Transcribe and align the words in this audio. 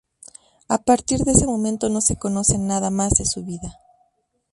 A 0.67 0.79
partir 0.79 1.19
de 1.19 1.31
ese 1.33 1.45
momento 1.45 1.87
no 1.87 2.01
se 2.01 2.15
conoce 2.15 2.57
nada 2.57 2.89
más 2.89 3.11
de 3.19 3.25
su 3.27 3.43
vida. 3.45 3.77